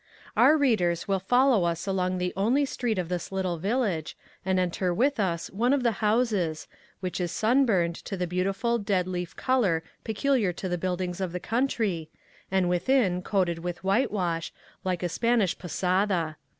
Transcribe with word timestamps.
Our 0.35 0.57
readers 0.57 1.07
will 1.07 1.19
follow 1.19 1.63
us 1.63 1.85
along 1.85 2.17
the 2.17 2.33
only 2.35 2.65
street 2.65 2.97
of 2.97 3.07
this 3.07 3.31
little 3.31 3.57
village, 3.59 4.17
and 4.43 4.57
enter 4.59 4.91
with 4.91 5.19
us 5.19 5.51
one 5.51 5.73
of 5.73 5.83
the 5.83 5.91
houses, 6.01 6.67
which 7.01 7.21
is 7.21 7.31
sunburned 7.31 7.97
to 8.05 8.17
the 8.17 8.25
beautiful 8.25 8.79
dead 8.79 9.07
leaf 9.07 9.35
color 9.35 9.83
peculiar 10.03 10.53
to 10.53 10.67
the 10.67 10.79
buildings 10.79 11.21
of 11.21 11.33
the 11.33 11.39
country, 11.39 12.09
and 12.49 12.67
within 12.67 13.21
coated 13.21 13.59
with 13.59 13.83
whitewash, 13.83 14.51
like 14.83 15.03
a 15.03 15.07
Spanish 15.07 15.55
posada. 15.55 16.37